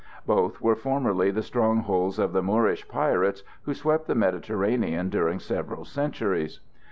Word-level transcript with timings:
Both 0.25 0.59
were 0.61 0.73
formerly 0.75 1.29
the 1.29 1.43
strongholds 1.43 2.17
of 2.17 2.33
the 2.33 2.41
Moorish 2.41 2.87
pirates 2.87 3.43
who 3.65 3.75
swept 3.75 4.07
the 4.07 4.15
Mediterranean 4.15 5.09
during 5.09 5.37
several 5.39 5.85
centuries. 5.85 6.59